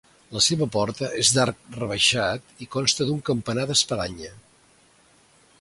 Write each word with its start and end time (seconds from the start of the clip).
La 0.35 0.39
seva 0.45 0.67
porta 0.75 1.09
és 1.23 1.31
d'arc 1.35 1.59
rebaixat 1.75 2.65
i 2.67 2.71
consta 2.77 3.09
d'un 3.11 3.23
campanar 3.31 3.67
d'espadanya. 3.73 4.37